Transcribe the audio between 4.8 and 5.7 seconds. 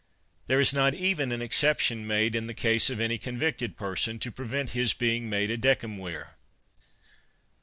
being made a